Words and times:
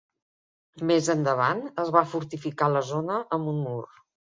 Més 0.93 1.11
endavant 1.15 1.63
es 1.85 1.95
va 1.99 2.05
fortificar 2.17 2.75
la 2.79 2.87
zona 2.93 3.23
amb 3.41 3.57
un 3.57 3.67
mur. 3.73 3.83